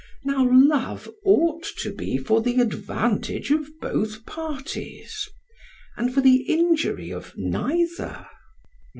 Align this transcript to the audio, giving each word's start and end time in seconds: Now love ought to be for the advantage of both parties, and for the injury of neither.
Now 0.23 0.47
love 0.51 1.11
ought 1.23 1.61
to 1.81 1.93
be 1.93 2.17
for 2.17 2.41
the 2.41 2.59
advantage 2.59 3.51
of 3.51 3.69
both 3.79 4.25
parties, 4.25 5.29
and 5.95 6.11
for 6.11 6.21
the 6.21 6.37
injury 6.47 7.11
of 7.13 7.37
neither. 7.37 8.25